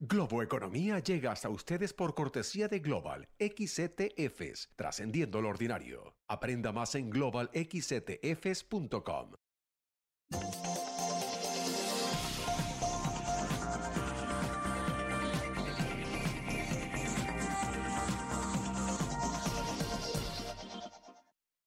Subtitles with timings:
[0.00, 6.14] Globo Economía llega hasta ustedes por cortesía de Global XETFs, trascendiendo lo ordinario.
[6.28, 9.32] Aprenda más en globalxetfs.com.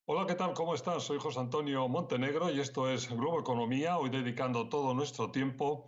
[0.05, 0.53] Hola, ¿qué tal?
[0.53, 1.01] ¿Cómo están?
[1.01, 5.83] Soy José Antonio Montenegro y esto es Globo Economía, hoy dedicando todo nuestro tiempo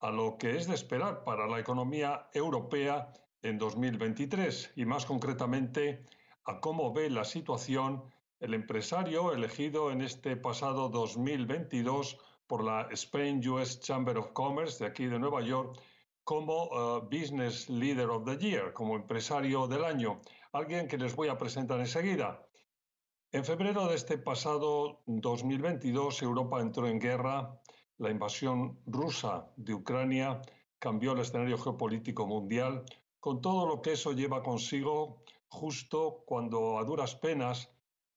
[0.00, 6.04] a lo que es de esperar para la economía europea en 2023 y más concretamente
[6.44, 8.04] a cómo ve la situación
[8.40, 14.90] el empresario elegido en este pasado 2022 por la Spain US Chamber of Commerce de
[14.90, 15.80] aquí de Nueva York
[16.28, 20.20] como uh, Business Leader of the Year, como empresario del año,
[20.52, 22.46] alguien que les voy a presentar enseguida.
[23.32, 27.58] En febrero de este pasado 2022 Europa entró en guerra
[27.98, 30.40] la invasión rusa de Ucrania
[30.78, 32.84] cambió el escenario geopolítico mundial,
[33.20, 37.70] con todo lo que eso lleva consigo justo cuando a duras penas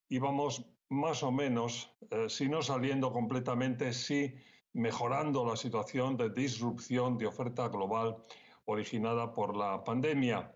[0.09, 4.35] íbamos más o menos, eh, si no saliendo completamente, sí
[4.73, 8.17] mejorando la situación de disrupción de oferta global
[8.65, 10.53] originada por la pandemia.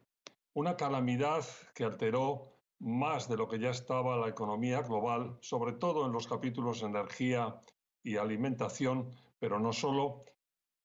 [0.53, 6.05] Una calamidad que alteró más de lo que ya estaba la economía global, sobre todo
[6.05, 7.59] en los capítulos energía
[8.05, 10.23] y alimentación, pero no solo,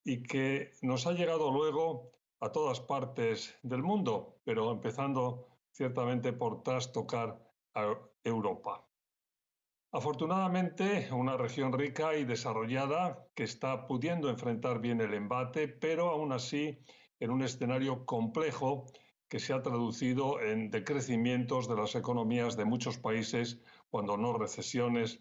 [0.03, 6.63] y que nos ha llegado luego a todas partes del mundo, pero empezando ciertamente por
[6.63, 7.39] trastocar
[7.75, 7.95] a
[8.25, 8.85] Europa.
[9.93, 16.33] Afortunadamente, una región rica y desarrollada que está pudiendo enfrentar bien el embate, pero aún
[16.33, 16.79] así
[17.19, 18.87] en un escenario complejo
[19.29, 23.61] que se ha traducido en decrecimientos de las economías de muchos países,
[23.91, 25.21] cuando no recesiones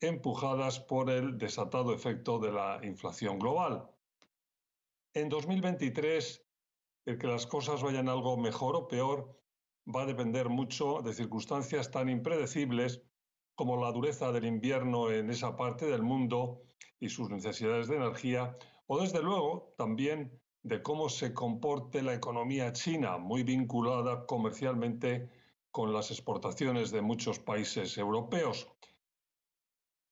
[0.00, 3.90] empujadas por el desatado efecto de la inflación global.
[5.14, 6.44] En 2023,
[7.06, 9.40] el que las cosas vayan algo mejor o peor
[9.92, 13.02] va a depender mucho de circunstancias tan impredecibles
[13.54, 16.62] como la dureza del invierno en esa parte del mundo
[17.00, 22.72] y sus necesidades de energía, o desde luego también de cómo se comporte la economía
[22.72, 25.28] china, muy vinculada comercialmente
[25.70, 28.68] con las exportaciones de muchos países europeos.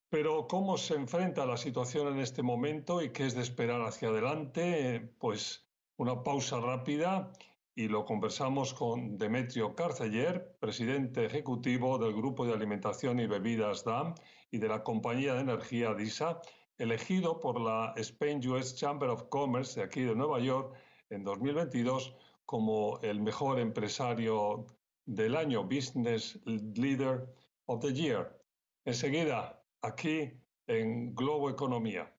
[0.08, 4.08] Pero ¿cómo se enfrenta la situación en este momento y qué es de esperar hacia
[4.08, 5.12] adelante?
[5.18, 7.32] Pues una pausa rápida
[7.74, 14.14] y lo conversamos con Demetrio Carceller, presidente ejecutivo del Grupo de Alimentación y Bebidas DAM
[14.52, 16.40] y de la compañía de energía DISA,
[16.78, 20.72] elegido por la Spain US Chamber of Commerce de aquí de Nueva York
[21.10, 22.14] en 2022
[22.44, 24.66] como el mejor empresario
[25.04, 27.28] del año, Business Leader
[27.66, 28.40] of the Year.
[28.84, 29.55] Enseguida
[29.86, 30.32] aquí
[30.66, 32.12] en Globo Economía.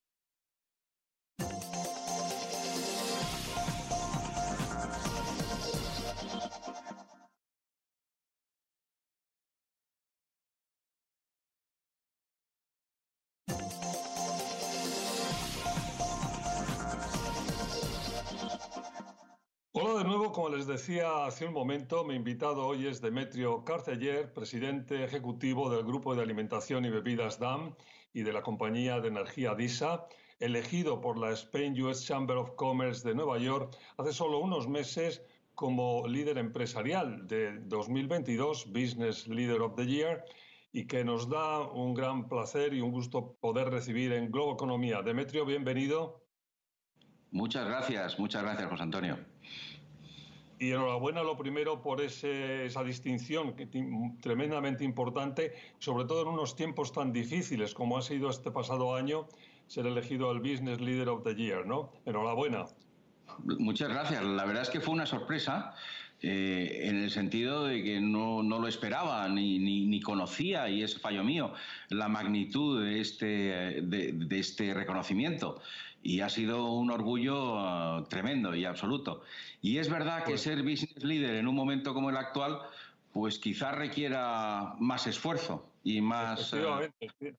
[20.38, 25.84] Como les decía hace un momento, mi invitado hoy es Demetrio Carceller, presidente ejecutivo del
[25.84, 27.74] Grupo de Alimentación y Bebidas DAM
[28.14, 30.06] y de la compañía de energía DISA,
[30.40, 35.24] elegido por la Spain US Chamber of Commerce de Nueva York hace solo unos meses
[35.56, 40.24] como líder empresarial de 2022, Business Leader of the Year,
[40.72, 45.02] y que nos da un gran placer y un gusto poder recibir en Globo Economía.
[45.02, 46.22] Demetrio, bienvenido.
[47.32, 49.18] Muchas gracias, muchas gracias, José Antonio.
[50.60, 53.56] Y enhorabuena lo primero por esa distinción
[54.22, 59.28] tremendamente importante, sobre todo en unos tiempos tan difíciles como ha sido este pasado año
[59.68, 61.92] ser elegido al Business Leader of the Year, ¿no?
[62.06, 62.66] Enhorabuena.
[63.60, 64.24] Muchas gracias.
[64.24, 65.76] La verdad es que fue una sorpresa.
[66.24, 71.24] Eh, en el sentido de que no, lo esperaba ni, ni, conocía, y es fallo
[71.24, 71.54] mío,
[71.90, 73.28] la magnitud de este,
[73.84, 75.62] de este reconocimiento
[76.08, 79.24] y ha sido un orgullo ah, tremendo y absoluto.
[79.62, 82.62] Y es verdad que pues ser business leader en un momento como el actual,
[83.12, 86.88] pues quizás requiera más esfuerzo y más uh,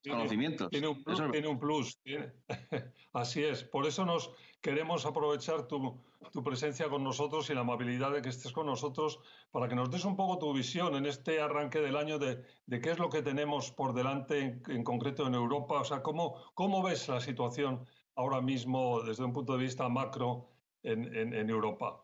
[0.07, 0.69] conocimientos.
[0.69, 1.31] Tiene un plus.
[1.31, 1.99] Tiene un plus
[3.13, 3.63] Así es.
[3.63, 4.29] Por eso nos
[4.61, 5.99] queremos aprovechar tu,
[6.31, 9.19] tu, presencia con nosotros y la amabilidad de que estés con nosotros
[9.49, 12.81] para que nos des un poco tu visión en este arranque del año de, de
[12.81, 15.81] qué es lo que tenemos por delante en, concreto en Europa.
[15.81, 17.87] O sea, ¿cómo, ¿cómo ves la situación
[18.19, 20.49] ahora mismo desde un punto de vista macro
[20.83, 22.03] en, en, Europa?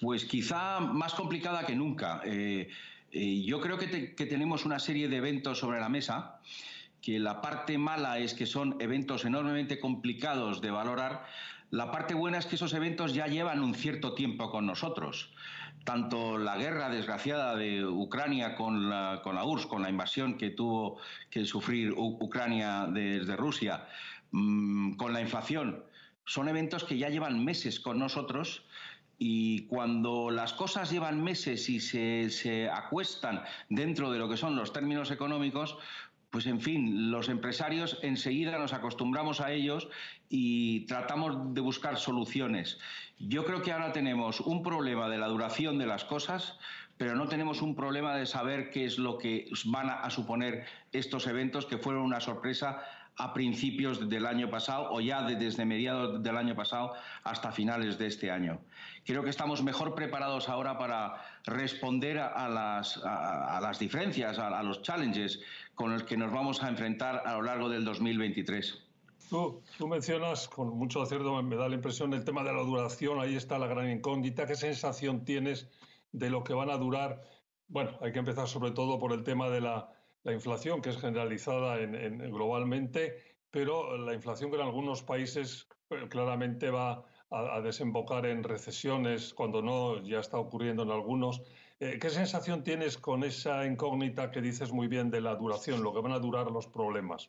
[0.00, 2.22] Pues quizá más complicada que nunca.
[2.24, 2.68] Eh,
[3.10, 3.88] eh, yo creo que,
[4.26, 6.40] tenemos una serie de eventos sobre la mesa
[7.00, 11.26] que la parte mala es que son eventos enormemente complicados de valorar.
[11.70, 15.32] La parte buena es que esos eventos ya llevan un cierto tiempo con nosotros.
[15.84, 20.50] Tanto la guerra desgraciada de Ucrania con la, con la URSS, con la invasión que
[20.50, 20.98] tuvo
[21.28, 23.88] que sufrir Ucrania desde Rusia,
[24.32, 25.84] mm, con la inflación,
[26.24, 28.64] son eventos que ya llevan meses con nosotros
[29.18, 34.72] y cuando las cosas llevan meses y se, acuestan dentro de lo que son los
[34.72, 35.78] términos económicos,
[36.30, 39.88] pues en fin, los empresarios enseguida nos acostumbramos a ellos
[40.28, 42.80] y tratamos de buscar soluciones.
[43.18, 46.58] Yo creo que ahora tenemos un problema de la duración de las cosas,
[46.96, 51.26] pero no tenemos un problema de saber qué es lo que van a, suponer estos
[51.26, 52.82] eventos que fueron una sorpresa
[53.16, 56.94] a principios del año pasado o ya desde mediados del año pasado
[57.24, 58.60] hasta finales de este año.
[59.04, 65.40] Creo que estamos mejor preparados ahora para responder a, las, a, diferencias, a, los challenges
[65.74, 68.82] con los que nos vamos a enfrentar a lo largo del 2023.
[69.28, 73.18] Tú, tú, mencionas con mucho acierto, me da la impresión, el tema de la duración,
[73.18, 74.46] ahí está la gran incógnita.
[74.46, 75.68] ¿Qué sensación tienes
[76.12, 77.22] de lo que van a durar?
[77.68, 79.88] Bueno, hay que empezar sobre todo por el tema de la,
[80.24, 86.06] la inflación, que es generalizada en, globalmente, pero la inflación que en algunos países eh,
[86.08, 91.42] claramente va a, desembocar en recesiones, cuando no ya está ocurriendo en algunos.
[91.80, 95.92] Eh, ¿Qué sensación tienes con esa incógnita que dices muy bien de la duración, lo
[95.92, 97.26] que van a durar los problemas?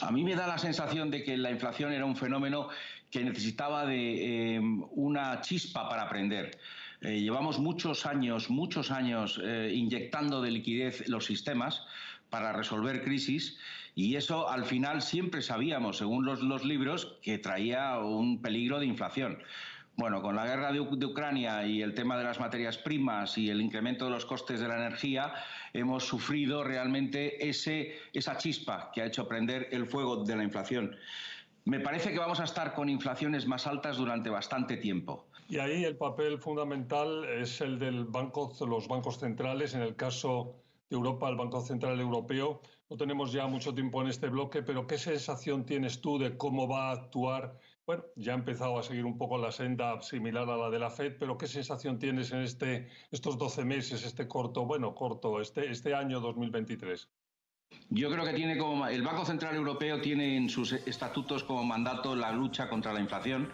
[0.00, 2.68] A mí me da la sensación de que la inflación era un fenómeno
[3.10, 6.58] que necesitaba de eh, una chispa para aprender.
[7.04, 11.84] Eh, llevamos muchos años, muchos años eh, inyectando de liquidez los sistemas
[12.30, 13.58] para resolver crisis
[13.94, 19.38] y eso al final siempre sabíamos, según los, libros, que traía un peligro de inflación.
[19.96, 23.60] Bueno, con la guerra de, Ucrania y el tema de las materias primas y el
[23.60, 25.34] incremento de los costes de la energía,
[25.74, 30.96] hemos sufrido realmente ese, esa chispa que ha hecho prender el fuego de la inflación.
[31.66, 35.26] Me parece que vamos a estar con inflaciones más altas durante bastante tiempo.
[35.46, 39.74] Y ahí el papel fundamental es el de los bancos centrales.
[39.74, 40.56] En el caso
[40.88, 42.62] de Europa, el Banco Central Europeo.
[42.88, 46.66] No tenemos ya mucho tiempo en este bloque, pero ¿qué sensación tienes tú de cómo
[46.66, 47.58] va a actuar?
[47.86, 50.90] Bueno, ya ha empezado a seguir un poco la senda similar a la de la
[50.90, 55.70] Fed, pero ¿qué sensación tienes en este, estos 12 meses, este corto, bueno, corto, este,
[55.70, 57.10] este año 2023?
[57.94, 62.16] Yo creo que tiene como el Banco Central Europeo tiene en sus estatutos como mandato
[62.16, 63.48] la lucha contra la inflación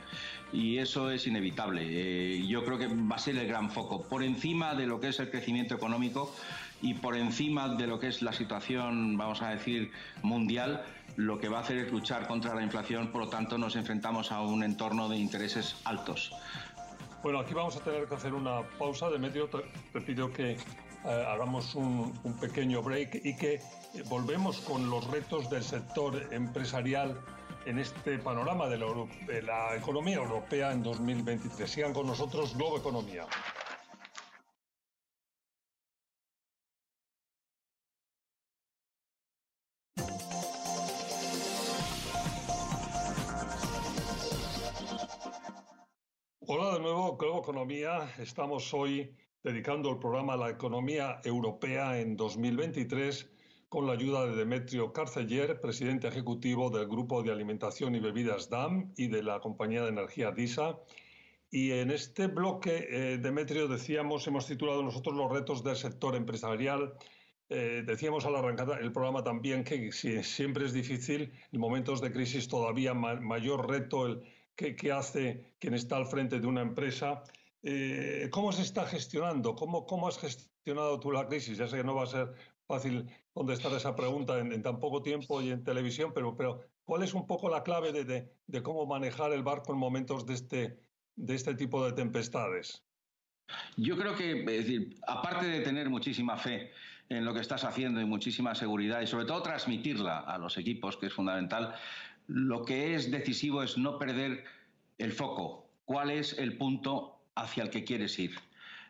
[0.50, 1.82] y eso es inevitable.
[1.84, 5.08] Eh, yo creo que va a ser el gran foco por encima de lo que
[5.08, 6.34] es el crecimiento económico
[6.80, 9.90] y por encima de lo que es la situación, vamos a decir,
[10.22, 10.84] mundial.
[11.16, 14.32] Lo que va a hacer es luchar contra la inflación, por lo tanto nos enfrentamos
[14.32, 16.32] a un entorno de intereses altos.
[17.22, 19.10] Bueno, aquí vamos a tener que hacer una pausa.
[19.10, 19.58] Demetrio, te,
[19.92, 20.56] te pido que
[21.05, 23.61] hagamos un, un pequeño break y que
[24.08, 27.17] volvemos con los retos del sector empresarial
[27.67, 28.79] en este panorama de
[29.43, 31.70] la, economía europea en 2023.
[31.70, 33.27] Sigan con nosotros Globo Economía.
[46.46, 48.13] Hola de nuevo, Globo Economía.
[48.19, 53.31] Estamos hoy dedicando el programa a la economía europea en 2023
[53.69, 58.93] con la ayuda de Demetrio Carceller, presidente ejecutivo del Grupo de Alimentación y Bebidas DAM
[58.97, 60.77] y de la compañía de energía DISA.
[61.51, 66.94] Y en este bloque, eh, Demetrio, decíamos, hemos titulado nosotros los retos del sector empresarial.
[67.49, 72.47] Eh, decíamos al arrancar el programa también que siempre es difícil, en momentos de crisis
[72.47, 74.23] todavía mayor reto el
[74.55, 77.23] que, hace quien está al frente de una empresa.
[77.62, 79.55] Eh, ¿Cómo se está gestionando?
[79.55, 81.58] ¿Cómo, ¿Cómo has gestionado tú la crisis?
[81.58, 82.32] Ya sé que no va a ser
[82.67, 87.12] fácil contestar esa pregunta en, tan poco tiempo y en televisión, pero, pero ¿cuál es
[87.14, 90.81] un poco la clave de, de, cómo manejar el barco en momentos de este,
[91.17, 92.84] de este tipo de tempestades?
[93.76, 96.70] Yo creo que, es decir, aparte de tener muchísima fe
[97.08, 100.96] en lo que estás haciendo y muchísima seguridad y sobre todo transmitirla a los equipos,
[100.96, 101.74] que es fundamental,
[102.29, 104.44] lo que es decisivo es no perder
[104.98, 105.69] el foco.
[105.84, 108.39] ¿Cuál es el punto hacia el que quieres ir?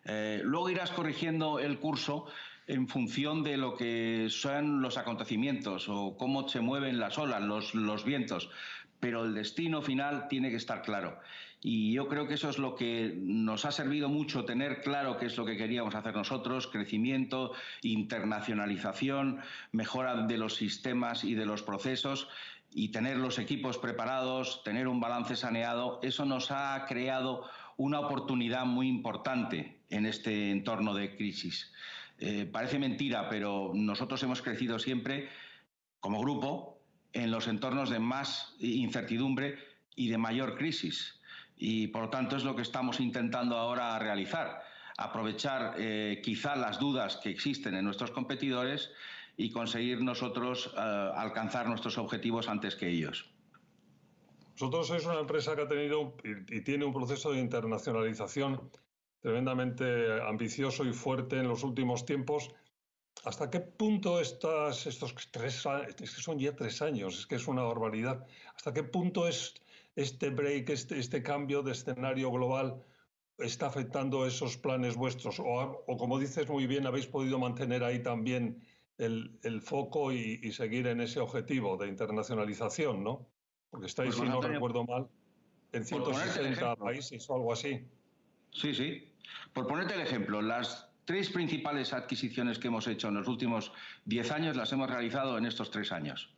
[0.04, 2.26] Eh, luego irás corrigiendo el curso
[2.66, 7.74] en función de lo que son los acontecimientos o cómo se mueven las olas, los,
[7.74, 8.48] los vientos,
[9.00, 11.18] pero el destino final tiene que estar claro.
[11.62, 15.26] Y yo creo que eso es lo que nos ha servido mucho tener claro qué
[15.26, 17.52] es lo que queríamos hacer nosotros, crecimiento,
[17.82, 19.40] internacionalización,
[19.72, 22.28] mejora de los sistemas y de los procesos
[22.72, 27.44] y tener los equipos preparados, tener un balance saneado, eso nos ha creado
[27.80, 31.72] una oportunidad muy importante en este entorno de crisis.
[32.18, 35.30] Eh, parece mentira, pero nosotros hemos crecido siempre
[35.98, 36.78] como grupo
[37.14, 39.56] en los entornos de más incertidumbre
[39.96, 41.22] y de mayor crisis.
[41.56, 44.62] Y por lo tanto es lo que estamos intentando ahora realizar,
[44.98, 48.90] aprovechar eh, quizá las dudas que existen en nuestros competidores
[49.38, 50.80] y conseguir nosotros eh,
[51.16, 53.30] alcanzar nuestros objetivos antes que ellos.
[54.60, 58.70] Vosotros sois una empresa que ha tenido y, tiene un proceso de internacionalización
[59.20, 62.50] tremendamente ambicioso y fuerte en los últimos tiempos.
[63.24, 67.48] ¿Hasta qué punto estas, estos tres años, que son ya tres años, es que es
[67.48, 69.54] una barbaridad, hasta qué punto es
[69.96, 72.84] este break, este, este cambio de escenario global
[73.38, 75.40] está afectando esos planes vuestros?
[75.40, 78.62] O, o, como dices muy bien, habéis podido mantener ahí también
[78.98, 83.26] el, foco y, seguir en ese objetivo de internacionalización, ¿no?
[83.70, 85.08] Porque estáis, pues si no recuerdo mal,
[85.72, 87.84] en 160 países o algo así.
[88.52, 89.12] Sí, sí.
[89.52, 93.72] Por ponerte el ejemplo, las tres principales adquisiciones que hemos hecho en los últimos
[94.04, 96.34] 10 años las hemos realizado en estos tres años.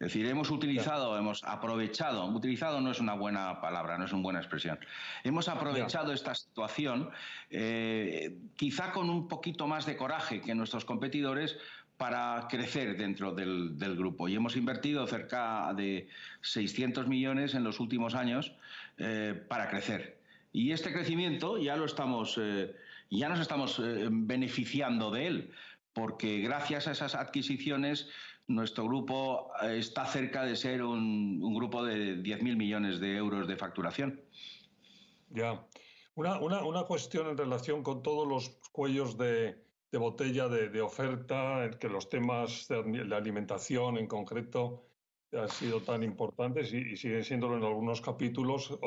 [0.00, 4.22] Es decir, hemos utilizado, hemos aprovechado, utilizado no es una buena palabra, no es una
[4.22, 4.78] buena expresión,
[5.24, 7.10] hemos aprovechado esta situación
[7.50, 11.58] eh, quizá con un poquito más de coraje que nuestros competidores
[12.00, 14.26] para crecer dentro del, grupo.
[14.26, 16.08] Y hemos invertido cerca de
[16.40, 18.54] 600 millones en los últimos años
[18.96, 20.16] eh, para crecer.
[20.50, 22.74] Y este crecimiento ya lo estamos, eh,
[23.10, 25.50] ya nos estamos eh, beneficiando de él,
[25.92, 28.08] porque gracias a esas adquisiciones
[28.48, 34.22] nuestro grupo está cerca de ser un, grupo de 10.000 millones de euros de facturación.
[35.28, 35.66] Ya.
[36.14, 39.58] Una, una, una cuestión en relación con todos los cuellos de,
[39.90, 44.84] de botella de, oferta, en que los temas de la alimentación en concreto
[45.32, 48.78] han sido tan importantes y, siguen siéndolo en algunos capítulos.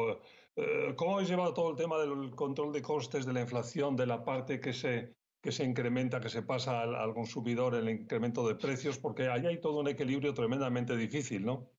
[0.56, 4.06] Eh, ¿Cómo habéis llevado todo el tema del control de costes, de la inflación, de
[4.06, 8.48] la parte que se, que se incrementa, que se pasa al, al consumidor, el incremento
[8.48, 8.98] de precios?
[8.98, 11.70] Porque ahí hay todo un equilibrio tremendamente difícil, ¿no?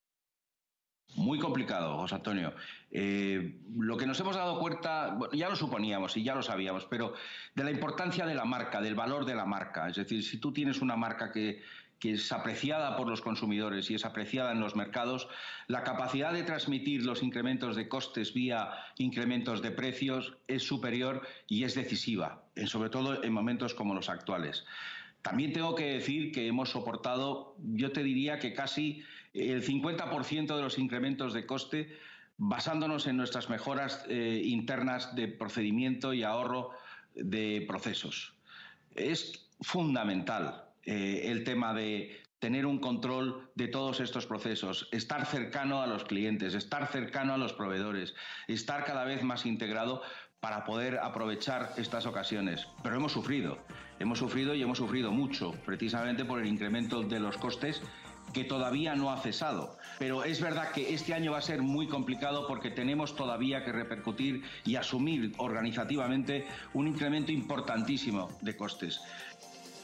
[1.17, 2.53] Muy complicado, José Antonio.
[2.91, 7.15] Eh, lo que nos hemos dado cuenta, ya lo suponíamos y ya lo sabíamos, pero
[7.55, 9.89] de la importancia de la marca, del valor de la marca.
[9.89, 11.63] Es decir, si tú tienes una marca que,
[12.03, 15.27] es apreciada por los consumidores y es apreciada en los mercados,
[15.69, 21.65] la capacidad de transmitir los incrementos de costes vía incrementos de precios es superior y
[21.65, 24.67] es decisiva, sobre todo en momentos como los actuales.
[25.23, 29.03] También tengo que decir que hemos soportado, yo te diría que casi
[29.35, 31.99] el 50% de los incrementos de coste
[32.37, 36.71] basándonos en nuestras mejoras eh, internas de procedimiento y ahorro
[37.15, 38.35] de procesos.
[38.95, 45.81] Es fundamental eh, el tema de tener un control de todos estos procesos, estar cercano
[45.81, 48.15] a los clientes, estar cercano a los proveedores,
[48.49, 50.03] estar cada vez más integrado
[50.41, 52.67] para poder aprovechar estas ocasiones.
[52.83, 53.57] Pero hemos sufrido,
[53.99, 57.81] hemos sufrido y hemos sufrido mucho, precisamente por el incremento de los costes
[58.33, 59.77] que todavía no ha cesado.
[59.99, 63.73] Pero es verdad que este año va a ser muy complicado porque tenemos todavía que
[63.73, 69.01] repercutir y asumir organizativamente un incremento importantísimo de costes.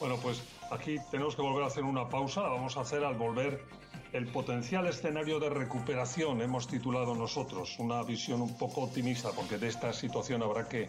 [0.00, 2.42] Bueno, pues aquí tenemos que volver a hacer una pausa.
[2.42, 3.64] vamos a hacer al volver
[4.12, 9.68] el potencial escenario de recuperación, hemos titulado nosotros, una visión un poco optimista, porque de
[9.68, 10.88] esta situación habrá que,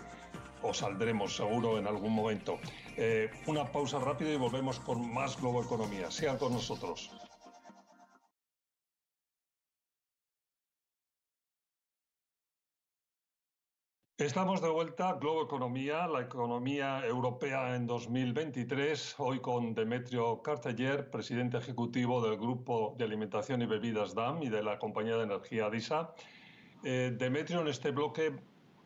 [0.63, 2.57] o saldremos seguro en algún momento.
[2.97, 6.09] Eh, una pausa rápida y volvemos con más Globo Economía.
[6.09, 7.11] Sean con nosotros.
[14.21, 21.57] Estamos de vuelta, Globo Economía, la economía europea en 2023, hoy con Demetrio Carteller, presidente
[21.57, 26.13] ejecutivo del Grupo de Alimentación y Bebidas DAM y de la compañía de energía DISA.
[26.83, 28.35] Eh, Demetrio, en este bloque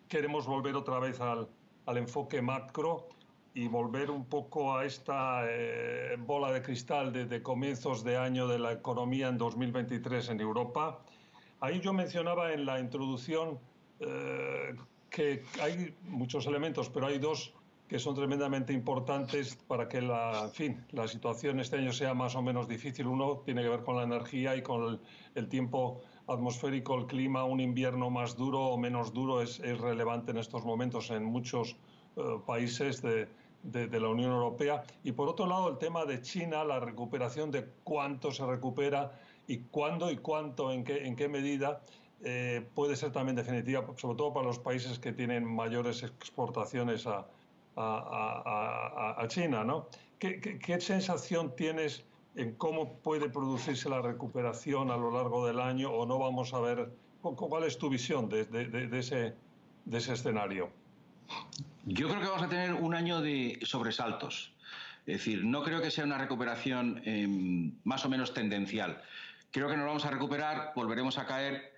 [0.08, 1.50] queremos volver otra vez al,
[1.86, 3.10] enfoque macro
[3.54, 8.58] y volver un poco a esta eh, bola de cristal de, comienzos de año de
[8.58, 11.02] la economía en 2023 en Europa.
[11.60, 13.60] Ahí yo mencionaba en la introducción
[14.00, 14.76] eh,
[15.16, 17.54] que hay muchos elementos, pero hay dos
[17.88, 22.42] que son tremendamente importantes para que la, fin, la situación este año sea más o
[22.42, 23.08] menos difícil.
[23.08, 25.00] Uno tiene que ver con la energía y con
[25.36, 30.38] el, tiempo atmosférico, el clima, un invierno más duro o menos duro es, relevante en
[30.38, 31.78] estos momentos en muchos
[32.18, 33.30] eh, países de,
[33.64, 34.84] de, la Unión Europea.
[35.06, 39.14] Y por otro lado, el tema de China, la recuperación de cuánto se recupera
[39.48, 41.82] y cuándo y cuánto, en qué, en qué medida.
[42.28, 47.28] Eh, puede ser también definitiva, sobre todo para los países que tienen mayores exportaciones a,
[47.76, 49.64] a, a, China.
[49.64, 49.88] ¿no?
[50.18, 52.04] ¿Qué, ¿Qué, sensación tienes
[52.36, 56.60] en cómo puede producirse la recuperación a lo largo del año o no vamos a
[56.62, 56.90] ver?
[57.22, 59.36] ¿Cuál es tu visión de, de, de, ese,
[59.86, 60.72] de ese escenario?
[61.86, 64.52] Yo creo que vamos a tener un año de sobresaltos.
[65.06, 69.04] Es decir, no creo que sea una recuperación em, más o menos tendencial.
[69.52, 71.75] Creo que nos vamos a recuperar, volveremos a caer,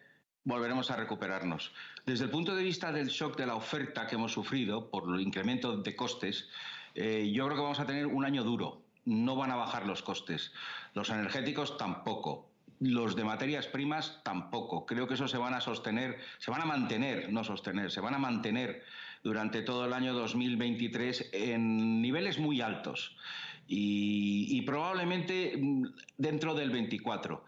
[0.48, 1.74] volveremos a recuperarnos.
[2.06, 5.20] Desde el punto de vista del shock de la oferta que hemos sufrido por el
[5.20, 6.48] incremento de costes,
[6.96, 8.82] eh, yo creo que vamos a tener un año duro.
[9.04, 10.54] No van a bajar los costes.
[10.94, 12.48] Los energéticos tampoco.
[12.80, 14.86] Los de materias primas tampoco.
[14.86, 18.14] Creo que eso se van a sostener, se van a mantener, no sostener, se van
[18.14, 18.86] a mantener
[19.24, 23.18] durante todo el año 2023 en niveles muy altos
[23.68, 25.88] y, y probablemente mm,
[26.18, 27.44] dentro del 24.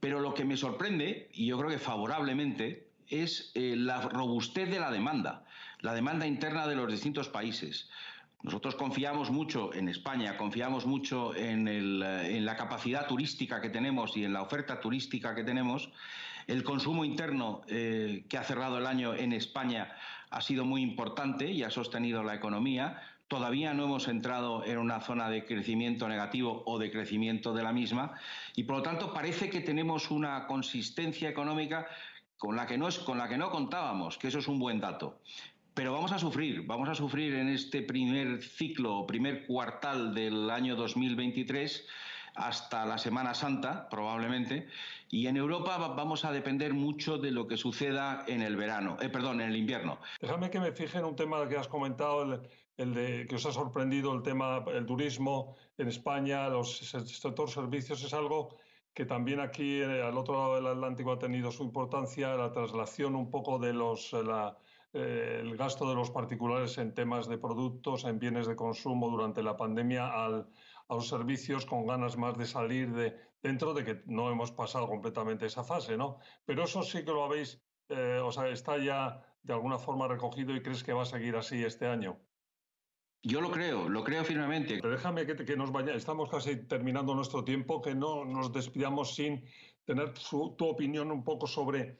[0.00, 4.78] Pero lo que me sorprende, y yo creo que favorablemente, es eh, la robustez de
[4.78, 5.44] la demanda,
[5.80, 7.88] la demanda interna de los distintos países.
[8.42, 14.24] Nosotros confiamos mucho en España, confiamos mucho en, eh, la capacidad turística que tenemos y
[14.24, 15.90] en la oferta turística que tenemos.
[16.46, 19.92] El consumo interno eh, que ha cerrado el año en España
[20.30, 23.02] ha sido muy importante y ha sostenido la economía.
[23.28, 27.74] Todavía no hemos entrado en una zona de crecimiento negativo o de crecimiento de la
[27.74, 28.14] misma
[28.56, 31.86] y por lo tanto parece que tenemos una consistencia económica
[32.38, 34.80] con la que no, es, con la que no contábamos, que eso es un buen
[34.80, 35.20] dato.
[35.74, 40.74] Pero vamos a sufrir, vamos a sufrir en este primer ciclo, primer cuartal del año
[40.74, 41.86] 2023
[42.34, 44.68] hasta la Semana Santa, probablemente,
[45.10, 49.08] y en Europa vamos a depender mucho de lo que suceda en el verano, eh,
[49.08, 49.98] perdón, en el invierno.
[50.20, 52.40] Déjame que me fije en un tema que has comentado, el,
[52.78, 58.02] de que os ha sorprendido, el tema, el turismo en España, los el sector servicios,
[58.04, 58.56] es algo
[58.94, 63.14] que también aquí eh, al otro lado del Atlántico ha tenido su importancia, la traslación
[63.16, 64.14] un poco de los...
[64.94, 69.42] Eh, el gasto de los particulares en temas de productos, en bienes de consumo durante
[69.42, 70.48] la pandemia al,
[70.88, 74.88] a los servicios con ganas más de salir de dentro de que no hemos pasado
[74.88, 76.18] completamente esa fase, ¿no?
[76.46, 80.54] Pero eso sí que lo habéis, eh, o sea, está ya de alguna forma recogido
[80.56, 82.18] y crees que va a seguir así este año.
[83.22, 84.78] Yo lo creo, lo creo firmemente.
[84.80, 89.14] Pero déjame que, que nos vaya, estamos casi terminando nuestro tiempo, que no nos despidamos
[89.14, 89.44] sin
[89.84, 91.98] tener tu opinión un poco sobre,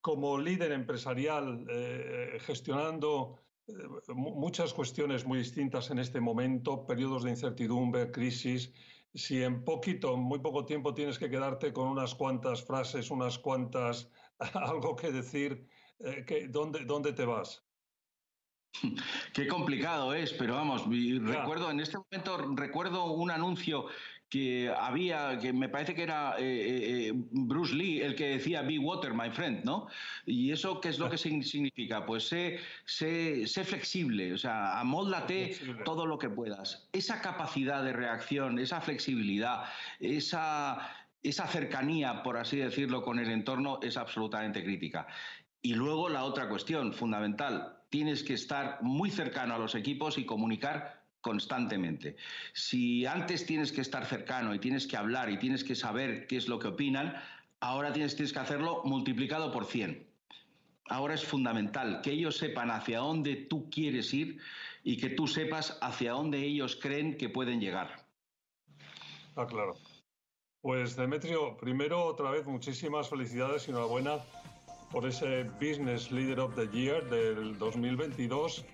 [0.00, 3.72] como líder empresarial, eh, gestionando eh,
[4.14, 8.72] muchas cuestiones muy distintas en este momento, periodos de incertidumbre, crisis.
[9.12, 14.10] Si en poquito, muy poco tiempo tienes que quedarte con unas cuantas frases, unas cuantas,
[14.54, 17.65] algo que decir, eh, ¿dónde, ¿dónde te vas?
[19.32, 20.84] Qué complicado es, pero vamos,
[21.22, 23.86] recuerdo en este momento recuerdo un anuncio
[24.28, 28.62] que había, que me parece que era eh, eh, eh, Bruce Lee el que decía
[28.62, 29.86] Be water, my friend, ¿no?
[30.24, 32.04] Y eso, ¿qué es lo que significa?
[32.04, 36.88] Pues sé, sé, sé flexible, o sea, amóldate todo lo que puedas.
[36.92, 39.64] Esa capacidad de reacción, esa flexibilidad,
[40.00, 40.90] esa,
[41.22, 45.06] esa cercanía, por así decirlo, con el entorno es absolutamente crítica.
[45.62, 50.26] Y luego la otra cuestión fundamental, tienes que estar muy cercano a los equipos y
[50.26, 52.16] comunicar constantemente.
[52.52, 56.36] Si antes tienes que estar cercano y tienes que hablar y tienes que saber qué
[56.36, 57.16] es lo que opinan,
[57.60, 60.06] ahora tienes, que hacerlo multiplicado por 100.
[60.88, 64.38] Ahora es fundamental que ellos sepan hacia dónde tú quieres ir
[64.84, 68.06] y que tú sepas hacia dónde ellos creen que pueden llegar.
[69.34, 69.76] Ah, claro.
[70.60, 74.18] Pues Demetrio, primero otra vez muchísimas felicidades y enhorabuena
[74.90, 78.64] por ese Business Leader of the Year del 2022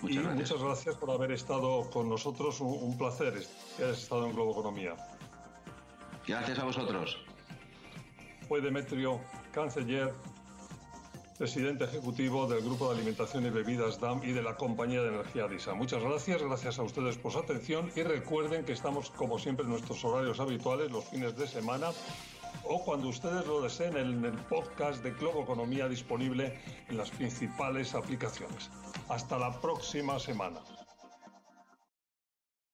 [0.00, 0.36] Muchas y gracias.
[0.36, 2.60] muchas gracias por haber estado con nosotros.
[2.60, 3.34] Un, placer
[3.76, 4.94] que hayas estado en Globo Economía.
[6.26, 7.18] Gracias a vosotros.
[8.46, 9.20] Fue Demetrio
[9.52, 10.12] Canceller,
[11.36, 15.48] presidente ejecutivo del Grupo de Alimentación y Bebidas DAM y de la compañía de energía
[15.48, 15.74] DISA.
[15.74, 19.70] Muchas gracias, gracias a ustedes por su atención y recuerden que estamos como siempre en
[19.70, 21.90] nuestros horarios habituales los fines de semana
[22.68, 27.94] o cuando ustedes lo deseen en el podcast de Globo Economía disponible en las principales
[27.94, 28.70] aplicaciones.
[29.08, 30.60] Hasta la próxima semana.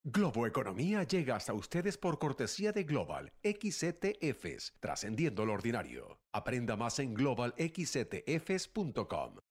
[0.06, 6.20] Globo Economía llega hasta ustedes por cortesía de Global XTFs, trascendiendo lo ordinario.
[6.32, 9.43] Aprenda más en globalxtfs.com.